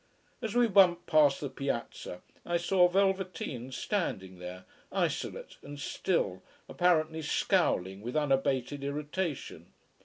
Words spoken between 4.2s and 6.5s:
there, isolate, and still,